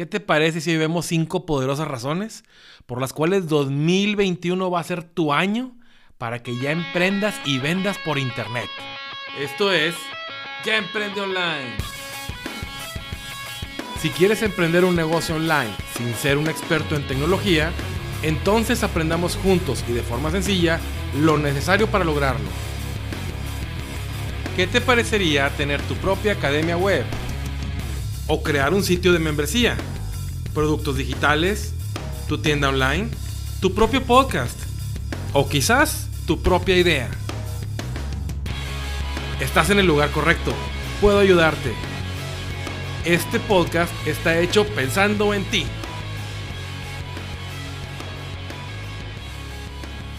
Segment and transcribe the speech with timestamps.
[0.00, 2.42] ¿Qué te parece si vemos cinco poderosas razones
[2.86, 5.76] por las cuales 2021 va a ser tu año
[6.16, 8.64] para que ya emprendas y vendas por internet?
[9.38, 9.94] Esto es
[10.64, 11.76] Ya Emprende Online.
[14.00, 17.70] Si quieres emprender un negocio online sin ser un experto en tecnología,
[18.22, 20.80] entonces aprendamos juntos y de forma sencilla
[21.20, 22.48] lo necesario para lograrlo.
[24.56, 27.04] ¿Qué te parecería tener tu propia academia web?
[28.32, 29.76] ¿O crear un sitio de membresía?
[30.54, 31.74] ¿Productos digitales?
[32.28, 33.08] ¿Tu tienda online?
[33.60, 34.56] ¿Tu propio podcast?
[35.32, 37.10] ¿O quizás tu propia idea?
[39.40, 40.54] Estás en el lugar correcto.
[41.00, 41.72] Puedo ayudarte.
[43.04, 45.66] Este podcast está hecho pensando en ti.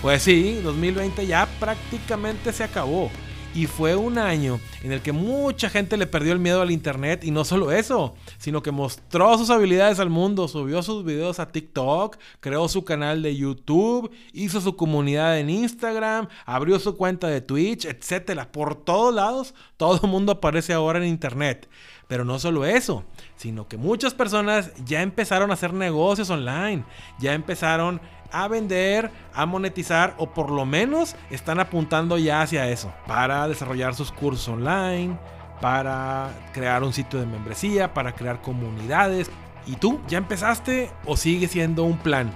[0.01, 3.09] Pues sí, 2020 ya prácticamente se acabó.
[3.53, 7.25] Y fue un año en el que mucha gente le perdió el miedo al internet
[7.25, 11.51] y no solo eso, sino que mostró sus habilidades al mundo, subió sus videos a
[11.51, 17.41] TikTok, creó su canal de YouTube, hizo su comunidad en Instagram, abrió su cuenta de
[17.41, 18.45] Twitch, etc.
[18.45, 21.67] Por todos lados, todo el mundo aparece ahora en internet.
[22.07, 23.03] Pero no solo eso,
[23.35, 26.83] sino que muchas personas ya empezaron a hacer negocios online,
[27.19, 32.93] ya empezaron a vender, a monetizar o por lo menos están apuntando ya hacia eso
[33.07, 35.17] para desarrollar sus cursos online,
[35.59, 39.29] para crear un sitio de membresía, para crear comunidades.
[39.67, 42.31] ¿Y tú ya empezaste o sigue siendo un plan?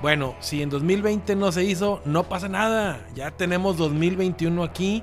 [0.00, 3.06] Bueno, si en 2020 no se hizo, no pasa nada.
[3.14, 5.02] Ya tenemos 2021 aquí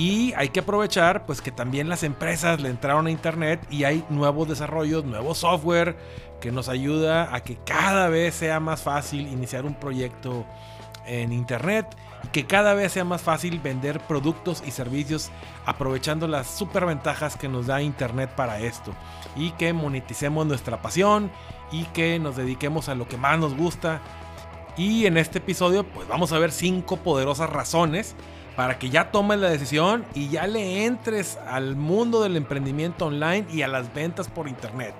[0.00, 4.02] y hay que aprovechar pues que también las empresas le entraron a internet y hay
[4.08, 5.94] nuevos desarrollos, nuevo software
[6.40, 10.46] que nos ayuda a que cada vez sea más fácil iniciar un proyecto
[11.04, 11.86] en internet
[12.24, 15.30] y que cada vez sea más fácil vender productos y servicios
[15.66, 18.94] aprovechando las super ventajas que nos da internet para esto.
[19.36, 21.30] Y que moneticemos nuestra pasión
[21.72, 24.00] y que nos dediquemos a lo que más nos gusta.
[24.78, 28.16] Y en este episodio pues vamos a ver cinco poderosas razones
[28.60, 33.46] para que ya tomes la decisión y ya le entres al mundo del emprendimiento online
[33.50, 34.94] y a las ventas por internet.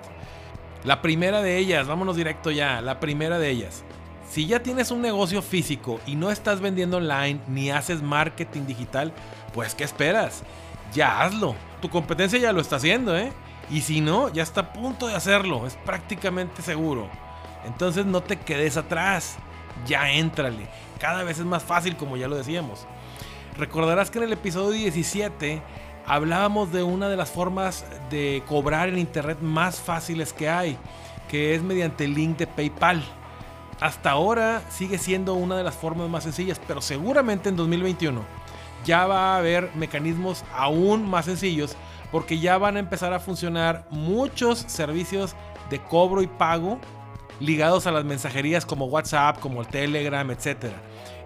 [0.83, 3.83] La primera de ellas, vámonos directo ya, la primera de ellas.
[4.27, 9.13] Si ya tienes un negocio físico y no estás vendiendo online ni haces marketing digital,
[9.53, 10.41] pues ¿qué esperas?
[10.91, 11.53] Ya hazlo.
[11.83, 13.31] Tu competencia ya lo está haciendo, ¿eh?
[13.69, 17.11] Y si no, ya está a punto de hacerlo, es prácticamente seguro.
[17.63, 19.35] Entonces no te quedes atrás,
[19.85, 20.67] ya éntrale.
[20.99, 22.87] Cada vez es más fácil como ya lo decíamos.
[23.57, 25.61] Recordarás que en el episodio 17
[26.05, 30.77] hablábamos de una de las formas de cobrar en internet más fáciles que hay,
[31.29, 33.03] que es mediante el link de PayPal.
[33.79, 38.21] Hasta ahora sigue siendo una de las formas más sencillas, pero seguramente en 2021
[38.85, 41.75] ya va a haber mecanismos aún más sencillos
[42.11, 45.35] porque ya van a empezar a funcionar muchos servicios
[45.69, 46.79] de cobro y pago
[47.39, 50.75] ligados a las mensajerías como WhatsApp, como el Telegram, etcétera.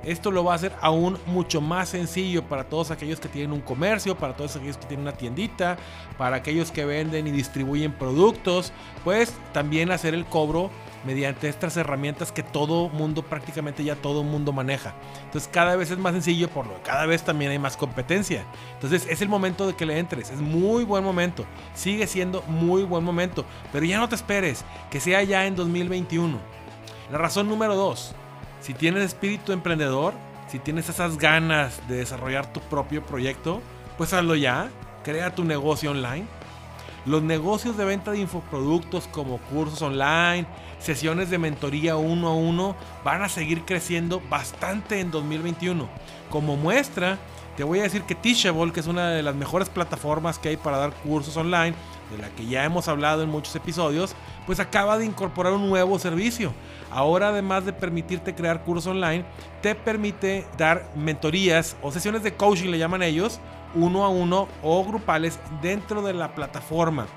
[0.06, 3.62] Esto lo va a hacer aún mucho más sencillo para todos aquellos que tienen un
[3.62, 5.78] comercio, para todos aquellos que tienen una tiendita,
[6.18, 8.72] para aquellos que venden y distribuyen productos,
[9.04, 10.70] pues también hacer el cobro
[11.06, 14.94] mediante estas herramientas que todo mundo, prácticamente ya todo mundo maneja.
[15.24, 18.44] Entonces cada vez es más sencillo, por lo que cada vez también hay más competencia.
[18.76, 22.84] Entonces es el momento de que le entres, es muy buen momento, sigue siendo muy
[22.84, 26.38] buen momento, pero ya no te esperes, que sea ya en 2021.
[27.12, 28.16] La razón número 2
[28.66, 30.16] si tienes espíritu emprendedor,
[30.48, 33.62] si tienes esas ganas de desarrollar tu propio proyecto,
[33.96, 34.72] pues hazlo ya.
[35.04, 36.26] Crea tu negocio online.
[37.06, 40.48] Los negocios de venta de infoproductos como cursos online,
[40.80, 45.88] sesiones de mentoría uno a uno van a seguir creciendo bastante en 2021.
[46.32, 47.20] Como muestra,
[47.58, 50.58] te voy a decir que Teachable, que es una de las mejores plataformas que hay
[50.58, 51.76] para dar cursos online,
[52.12, 55.98] de la que ya hemos hablado en muchos episodios, pues acaba de incorporar un nuevo
[56.00, 56.54] servicio.
[56.92, 59.26] Ahora además de permitirte crear cursos online,
[59.62, 63.40] te permite dar mentorías o sesiones de coaching, le llaman ellos,
[63.74, 67.08] uno a uno o grupales dentro de la plataforma.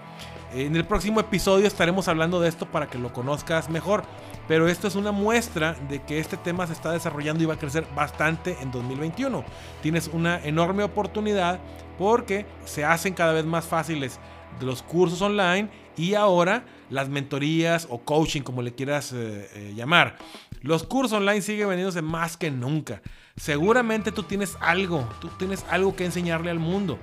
[0.54, 4.03] En el próximo episodio estaremos hablando de esto para que lo conozcas mejor.
[4.48, 7.59] Pero esto es una muestra de que este tema se está desarrollando y va a
[7.59, 9.45] crecer bastante en 2021.
[9.83, 11.60] Tienes una enorme oportunidad
[11.98, 14.18] porque se hacen cada vez más fáciles
[14.66, 20.16] los cursos online y ahora las mentorías o coaching, como le quieras eh, eh, llamar.
[20.63, 23.03] Los cursos online siguen vendiéndose más que nunca.
[23.37, 26.99] Seguramente tú tienes algo, tú tienes algo que enseñarle al mundo.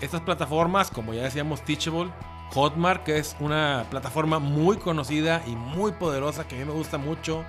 [0.00, 2.10] Estas plataformas, como ya decíamos, Teachable,
[2.52, 6.98] Hotmart, que es una plataforma muy conocida y muy poderosa que a mí me gusta
[6.98, 7.44] mucho.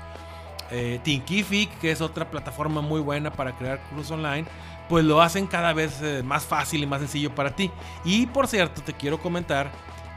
[0.72, 4.46] Eh, Thinkific, que es otra plataforma muy buena para crear cursos online,
[4.90, 7.72] pues lo hacen cada vez más fácil y más sencillo para ti.
[8.04, 9.72] Y por cierto, te quiero comentar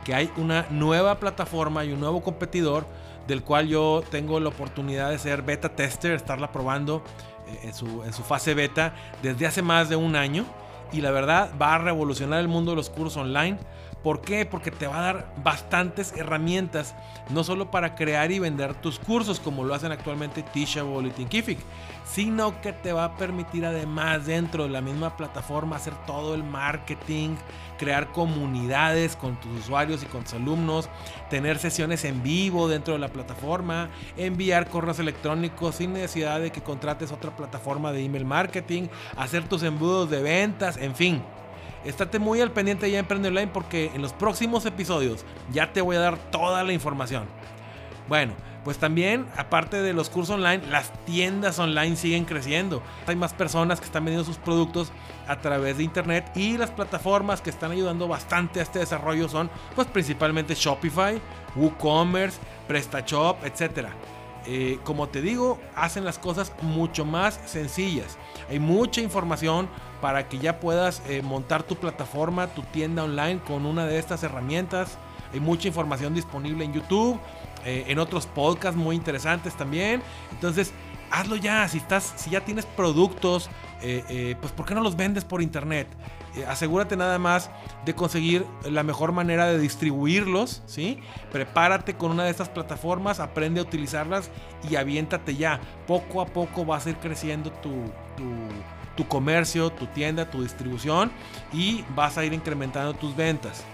[0.04, 2.86] que hay una nueva plataforma y un nuevo competidor
[3.26, 7.02] del cual yo tengo la oportunidad de ser beta tester, estarla probando
[7.46, 10.46] eh, en su, en su fase beta desde hace más de un año.
[10.93, 13.58] Y la verdad va a revolucionar el mundo de los cursos online
[14.02, 14.46] ¿Por qué?
[14.46, 16.94] Porque te va a dar bastantes herramientas,
[17.31, 21.58] no solo para crear y vender tus cursos como lo hacen actualmente Teachable y Thinkific,
[22.05, 26.44] sino que te va a permitir además dentro de la misma plataforma hacer todo el
[26.44, 27.37] marketing,
[27.76, 30.88] crear comunidades con tus usuarios y con tus alumnos,
[31.29, 36.62] tener sesiones en vivo dentro de la plataforma, enviar correos electrónicos sin necesidad de que
[36.62, 41.22] contrates otra plataforma de email marketing, hacer tus embudos de ventas, en fin
[41.84, 45.80] estate muy al pendiente ya en Emprende Online porque en los próximos episodios ya te
[45.80, 47.25] voy a dar toda la información.
[48.08, 48.34] Bueno,
[48.64, 52.82] pues también, aparte de los cursos online, las tiendas online siguen creciendo.
[53.06, 54.92] Hay más personas que están vendiendo sus productos
[55.26, 59.50] a través de internet y las plataformas que están ayudando bastante a este desarrollo son,
[59.75, 61.20] pues principalmente Shopify,
[61.54, 63.88] WooCommerce, PrestaShop, etc.
[64.46, 68.19] Eh, como te digo, hacen las cosas mucho más sencillas.
[68.48, 69.69] Hay mucha información
[70.00, 74.22] para que ya puedas eh, montar tu plataforma, tu tienda online con una de estas
[74.22, 74.98] herramientas.
[75.32, 77.18] Hay mucha información disponible en YouTube,
[77.64, 80.02] eh, en otros podcasts muy interesantes también.
[80.32, 80.72] Entonces,
[81.10, 81.68] hazlo ya.
[81.68, 83.50] Si estás, si ya tienes productos,
[83.80, 85.86] pues ¿por qué no los vendes por internet?
[86.36, 87.50] Eh, asegúrate nada más
[87.84, 91.00] de conseguir la mejor manera de distribuirlos, ¿sí?
[91.32, 94.30] Prepárate con una de estas plataformas, aprende a utilizarlas
[94.68, 95.60] y aviéntate ya.
[95.86, 97.72] Poco a poco vas a ir creciendo tu
[99.06, 101.12] comercio, tu tienda, tu distribución
[101.52, 103.64] y vas a ir incrementando tus ventas.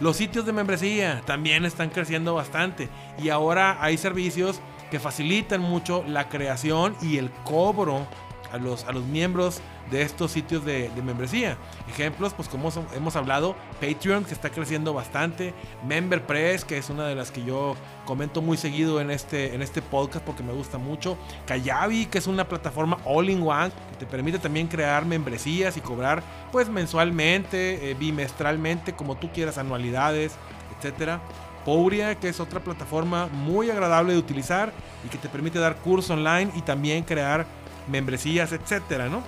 [0.00, 2.88] Los sitios de membresía también están creciendo bastante
[3.22, 4.60] y ahora hay servicios
[4.90, 8.06] que facilitan mucho la creación y el cobro
[8.54, 9.60] a los, a los miembros
[9.90, 11.58] de estos sitios de, membresía.
[11.88, 15.52] Ejemplos, pues como hemos hablado, Patreon, que está creciendo bastante,
[15.86, 17.74] MemberPress, que es una de las que yo
[18.06, 22.26] comento muy seguido en este, en este podcast porque me gusta mucho, Kayabi, que es
[22.26, 26.22] una plataforma all-in-one, que te permite también crear membresías y cobrar
[26.52, 30.36] pues mensualmente, eh, bimestralmente, como tú quieras, anualidades,
[30.78, 31.20] etcétera.
[31.64, 34.70] Pouria, que es otra plataforma muy agradable de utilizar
[35.04, 37.46] y que te permite dar cursos online y también crear
[37.88, 39.22] membresías, etcétera, ¿no?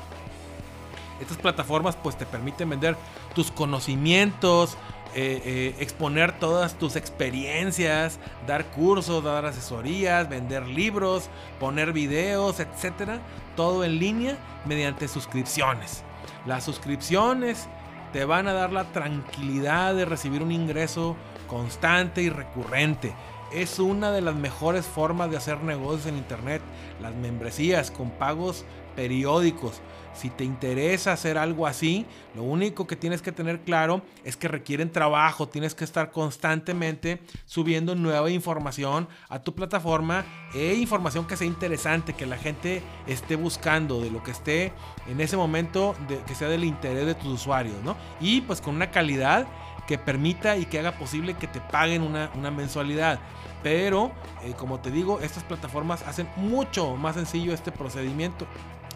[1.21, 2.97] Estas plataformas pues te permiten vender
[3.35, 4.77] tus conocimientos,
[5.15, 13.21] eh, eh, exponer todas tus experiencias, dar cursos, dar asesorías, vender libros, poner videos, etcétera,
[13.57, 14.37] todo en línea
[14.67, 16.03] mediante suscripciones.
[16.45, 17.67] Las suscripciones
[18.13, 21.17] te van a dar la tranquilidad de recibir un ingreso
[21.47, 23.15] constante y recurrente.
[23.53, 26.61] Es una de las mejores formas de hacer negocios en internet,
[27.01, 28.65] las membresías con pagos
[28.97, 29.81] periódicos.
[30.15, 34.49] Si te interesa hacer algo así, lo único que tienes que tener claro es que
[34.49, 41.37] requieren trabajo, tienes que estar constantemente subiendo nueva información a tu plataforma e información que
[41.37, 44.73] sea interesante, que la gente esté buscando, de lo que esté
[45.07, 45.95] en ese momento,
[46.27, 47.97] que sea del interés de tus usuarios, ¿no?
[48.19, 49.47] Y pues con una calidad
[49.87, 53.19] que permita y que haga posible que te paguen una, mensualidad.
[53.63, 54.13] Pero,
[54.45, 58.47] eh, como te digo, estas plataformas hacen mucho más sencillo este procedimiento.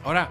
[0.05, 0.31] Ahora,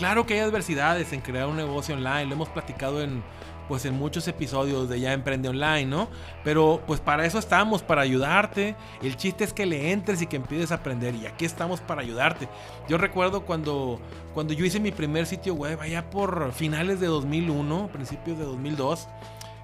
[0.00, 3.22] Claro que hay adversidades en crear un negocio online, lo hemos platicado en
[3.68, 6.08] pues en muchos episodios de Ya Emprende Online, ¿no?
[6.42, 8.76] Pero pues para eso estamos, para ayudarte.
[9.02, 12.00] El chiste es que le entres y que empieces a aprender y aquí estamos para
[12.00, 12.48] ayudarte.
[12.88, 14.00] Yo recuerdo cuando,
[14.32, 19.06] cuando yo hice mi primer sitio web allá por finales de 2001, principios de 2002.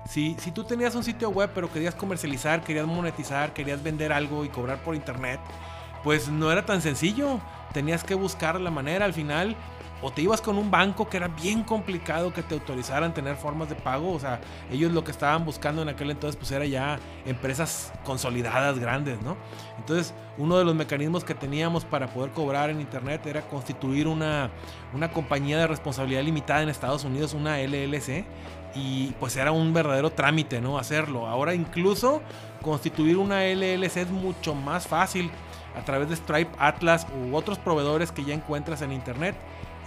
[0.08, 4.44] Si, si tú tenías un sitio web pero querías comercializar, querías monetizar, querías vender algo
[4.44, 5.40] y cobrar por internet,
[6.04, 7.40] pues no era tan sencillo.
[7.72, 9.56] Tenías que buscar la manera al final
[10.02, 13.68] o te ibas con un banco que era bien complicado que te autorizaran tener formas
[13.68, 14.12] de pago.
[14.12, 18.78] O sea, ellos lo que estaban buscando en aquel entonces pues era ya empresas consolidadas
[18.78, 19.36] grandes, ¿no?
[19.78, 24.50] Entonces, uno de los mecanismos que teníamos para poder cobrar en Internet era constituir una,
[24.92, 28.26] una compañía de responsabilidad limitada en Estados Unidos, una LLC.
[28.76, 30.78] Y pues era un verdadero trámite, ¿no?
[30.78, 31.26] Hacerlo.
[31.26, 32.20] Ahora incluso
[32.62, 35.30] constituir una LLC es mucho más fácil
[35.76, 39.36] a través de Stripe, Atlas u otros proveedores que ya encuentras en Internet.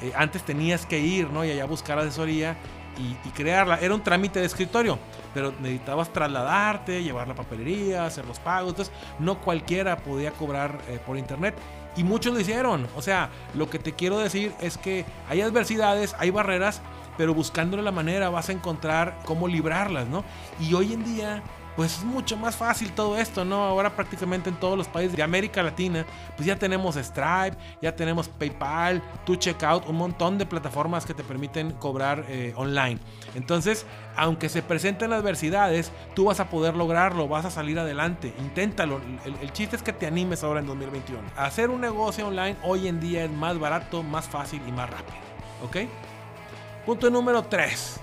[0.01, 1.43] Eh, antes tenías que ir, ¿no?
[1.43, 2.55] Y allá buscar asesoría
[2.97, 3.77] y, crearla.
[3.79, 4.99] Era un trámite de escritorio,
[5.33, 8.71] pero necesitabas trasladarte, llevar la papelería, hacer los pagos.
[8.71, 11.55] Entonces, no cualquiera podía cobrar eh, por internet.
[11.95, 12.87] Y muchos lo hicieron.
[12.95, 16.81] O sea, lo que te quiero decir es que hay adversidades, hay barreras,
[17.19, 20.23] pero buscándole la manera vas a encontrar cómo librarlas, ¿no?
[20.57, 21.43] Y hoy en día
[21.75, 23.65] pues es mucho más fácil todo esto, ¿no?
[23.65, 26.05] Ahora prácticamente en todos los países de América Latina,
[26.37, 31.25] pues ya tenemos Stripe, ya tenemos PayPal, Tu Checkout, un montón de plataformas que te
[31.25, 32.99] permiten cobrar eh, online.
[33.35, 33.85] Entonces,
[34.15, 38.33] aunque se presenten adversidades, tú vas a poder lograrlo, vas a salir adelante.
[38.39, 39.01] Inténtalo.
[39.25, 41.21] El, el chiste es que te animes ahora en 2021.
[41.35, 45.17] Hacer un negocio online hoy en día es más barato, más fácil y más rápido.
[45.65, 45.89] ¿Ok?
[46.85, 47.99] Punto número 3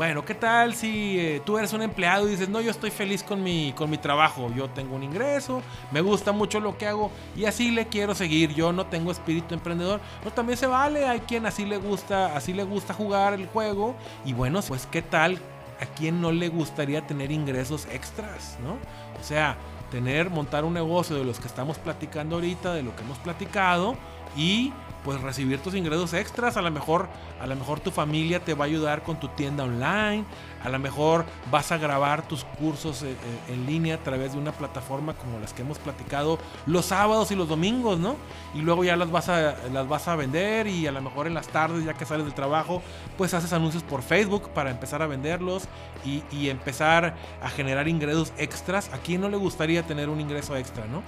[0.00, 3.22] bueno, ¿qué tal si eh, tú eres un empleado y dices, no, yo estoy feliz
[3.22, 5.60] con mi, con mi trabajo, yo tengo un ingreso,
[5.92, 9.52] me gusta mucho lo que hago y así le quiero seguir, yo no tengo espíritu
[9.52, 13.46] emprendedor, no, también se vale, hay quien así le gusta, así le gusta jugar el
[13.48, 15.38] juego y bueno, pues ¿qué tal
[15.80, 18.78] a quien no le gustaría tener ingresos extras, ¿no?
[19.20, 19.58] O sea,
[19.90, 23.98] tener, montar un negocio de los que estamos platicando ahorita, de lo que hemos platicado
[24.36, 24.72] y
[25.04, 26.56] pues recibir tus ingresos extras.
[26.56, 27.08] A lo mejor,
[27.40, 30.24] a lo mejor tu familia te va a ayudar con tu tienda online.
[30.62, 34.38] A lo mejor vas a grabar tus cursos eh, eh, en, línea a través de
[34.38, 38.16] una plataforma como las que hemos platicado los sábados y los domingos, ¿no?
[38.54, 41.34] Y luego ya las vas a, las vas a vender y a lo mejor en
[41.34, 42.82] las tardes, ya que sales del trabajo,
[43.16, 45.64] pues haces anuncios por Facebook para empezar a venderlos
[46.04, 48.92] y, y empezar a generar ingresos extras.
[48.92, 51.02] ¿A quién no le gustaría tener un ingreso extra, ¿no?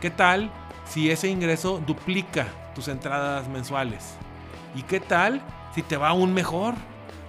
[0.00, 0.50] ¿Qué tal
[0.88, 4.14] si ese ingreso duplica tus entradas mensuales?
[4.74, 5.42] ¿Y qué tal
[5.74, 6.74] si te va aún mejor?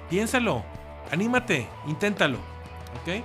[0.10, 0.64] Piénsalo,
[1.12, 2.38] anímate, inténtalo.
[3.02, 3.24] ¿Ok?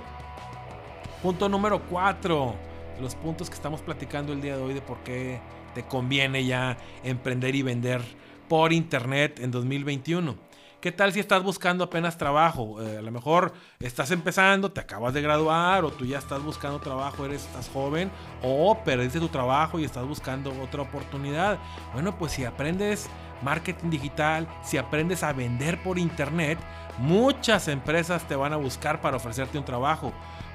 [1.21, 2.55] Punto número 4.
[3.01, 5.39] Los puntos que estamos platicando el día de hoy de por qué
[5.73, 8.01] te conviene ya emprender y vender
[8.47, 10.35] por internet en 2021.
[10.83, 12.81] ¿Qué tal si estás buscando apenas trabajo?
[12.81, 16.81] Eh, a lo mejor estás empezando, te acabas de graduar o tú ya estás buscando
[16.81, 18.11] trabajo, eres estás joven
[18.41, 21.57] o perdiste tu trabajo y estás buscando otra oportunidad.
[21.93, 23.07] Bueno, pues si aprendes
[23.41, 26.59] marketing digital, si aprendes a vender por internet,
[26.97, 30.11] muchas empresas te van a buscar para ofrecerte un trabajo.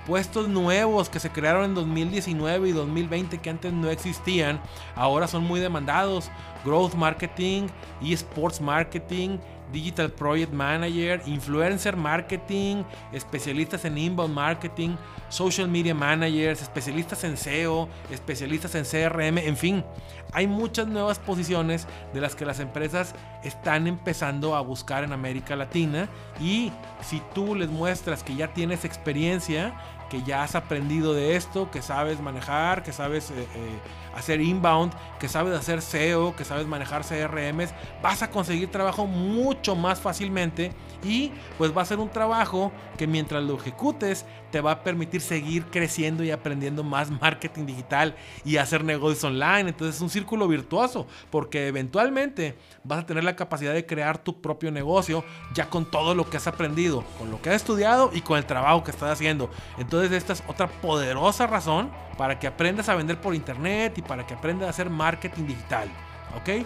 [0.06, 4.61] Puestos nuevos que se crearon en 2019 y 2020 que antes no existían,
[4.94, 6.30] ahora son muy demandados.
[6.64, 7.68] Growth marketing,
[8.02, 9.38] esports marketing,
[9.72, 12.82] Digital Project Manager, Influencer Marketing,
[13.12, 14.96] especialistas en Inbound Marketing,
[15.28, 19.84] Social Media Managers, especialistas en SEO, especialistas en CRM, en fin,
[20.32, 25.56] hay muchas nuevas posiciones de las que las empresas están empezando a buscar en América
[25.56, 26.08] Latina
[26.40, 26.70] y
[27.00, 29.75] si tú les muestras que ya tienes experiencia,
[30.08, 33.78] que ya has aprendido de esto, que sabes manejar, que sabes eh, eh,
[34.14, 37.72] hacer inbound, que sabes hacer SEO, que sabes manejar CRMs,
[38.02, 40.72] vas a conseguir trabajo mucho más fácilmente
[41.04, 45.20] y pues va a ser un trabajo que mientras lo ejecutes te va a permitir
[45.20, 49.70] seguir creciendo y aprendiendo más marketing digital y hacer negocios online.
[49.70, 54.40] Entonces es un círculo virtuoso porque eventualmente vas a tener la capacidad de crear tu
[54.40, 55.24] propio negocio
[55.54, 58.46] ya con todo lo que has aprendido, con lo que has estudiado y con el
[58.46, 59.50] trabajo que estás haciendo.
[59.78, 64.26] Entonces esta es otra poderosa razón para que aprendas a vender por internet y para
[64.26, 65.88] que aprendas a hacer marketing digital.
[66.36, 66.64] ¿Ok?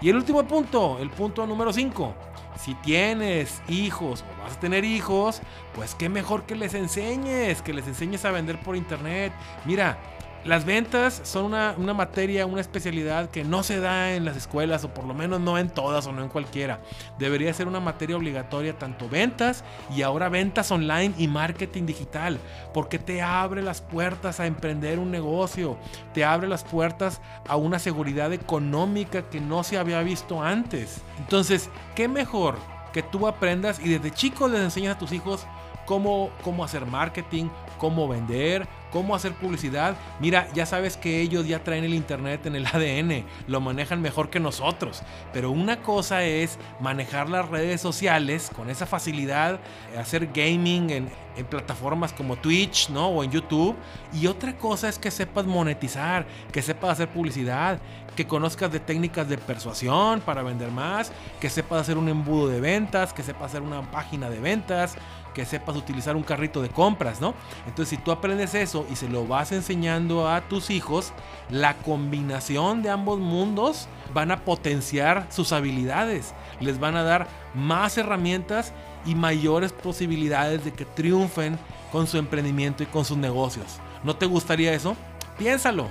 [0.00, 2.14] Y el último punto, el punto número 5
[2.58, 5.40] si tienes hijos o vas a tener hijos,
[5.74, 9.32] pues qué mejor que les enseñes, que les enseñes a vender por internet.
[9.64, 9.98] Mira,
[10.44, 14.92] las ventas son una, materia, una especialidad que no se da en las escuelas, o
[14.92, 16.80] por lo menos no en todas o no en cualquiera.
[17.18, 22.38] Debería ser una materia obligatoria, tanto ventas y ahora ventas online y marketing digital,
[22.74, 25.78] porque te abre las puertas a emprender un negocio,
[26.12, 31.00] te abre las puertas a una seguridad económica que no se había visto antes.
[31.18, 32.56] Entonces, ¿qué mejor
[32.92, 35.46] que tú aprendas y desde chicos les enseñas a tus hijos
[35.86, 37.48] cómo, cómo hacer marketing,
[37.78, 39.96] cómo vender, cómo hacer publicidad.
[40.20, 44.30] Mira, ya sabes que ellos ya traen el Internet en el ADN, lo manejan mejor
[44.30, 45.02] que nosotros.
[45.32, 49.58] Pero una cosa es manejar las redes sociales con esa facilidad,
[49.98, 53.08] hacer gaming en, en plataformas como Twitch, ¿no?
[53.08, 53.76] O en YouTube.
[54.12, 57.80] Y otra cosa es que sepas monetizar, que sepas hacer publicidad,
[58.14, 62.60] que conozcas de técnicas de persuasión para vender más, que sepas hacer un embudo de
[62.60, 64.96] ventas, que sepas hacer una página de ventas,
[65.34, 67.34] que sepas utilizar un carrito de compras, ¿no?
[67.66, 71.12] Entonces, si tú aprendes eso y se lo vas enseñando a tus hijos,
[71.50, 77.96] la combinación de ambos mundos van a potenciar sus habilidades, les van a dar más
[77.98, 78.72] herramientas
[79.06, 81.58] y mayores posibilidades de que triunfen
[81.92, 83.78] con su emprendimiento y con sus negocios.
[84.02, 84.96] ¿No te gustaría eso?
[85.38, 85.88] Piénsalo.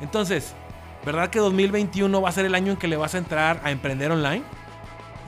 [0.00, 0.54] Entonces,
[1.04, 3.70] ¿verdad que 2021 va a ser el año en que le vas a entrar a
[3.70, 4.42] emprender online?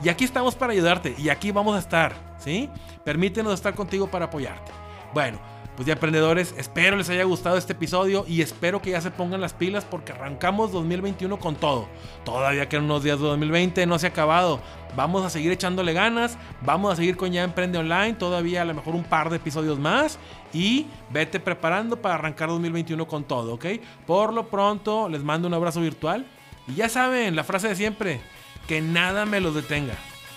[0.03, 2.69] Y aquí estamos para ayudarte y aquí vamos a estar, ¿sí?
[3.03, 4.71] Permítenos estar contigo para apoyarte.
[5.13, 5.39] Bueno,
[5.75, 9.41] Pues ya emprendedores, espero les haya gustado este episodio y espero que ya se pongan
[9.41, 11.87] las pilas porque arrancamos 2021 con todo.
[12.23, 14.61] Todavía quedan unos días de 2020, no se ha acabado.
[14.95, 18.75] Vamos a seguir echándole ganas, vamos a seguir con Ya Emprende Online, todavía a lo
[18.75, 20.19] mejor un par de episodios más
[20.53, 23.65] y vete preparando para arrancar 2021 con todo, ¿ok?
[24.05, 26.27] Por lo pronto les mando un abrazo virtual
[26.67, 28.21] y ya saben, la frase de siempre,
[28.67, 29.95] que nada me los detenga.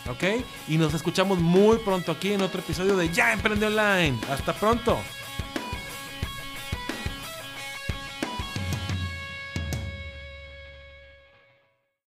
[0.08, 0.22] ¿Ok?
[0.68, 4.16] Y nos escuchamos muy pronto aquí en otro episodio de Ya Emprende Online.
[4.30, 4.96] Hasta pronto.